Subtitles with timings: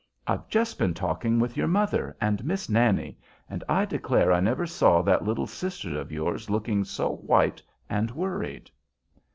[0.25, 4.65] I've just been talking with your mother and Miss Nannie, and I declare I never
[4.65, 8.71] saw that little sister of yours looking so white and worried."